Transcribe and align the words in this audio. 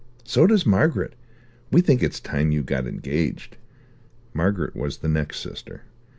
So 0.23 0.47
does 0.47 0.65
Margaret. 0.65 1.13
We 1.71 1.81
think 1.81 2.01
it's 2.01 2.19
time 2.19 2.51
you 2.51 2.63
got 2.63 2.87
engaged." 2.87 3.57
Margaret 4.33 4.75
was 4.75 4.97
the 4.97 5.07
next 5.07 5.41
sister. 5.41 5.83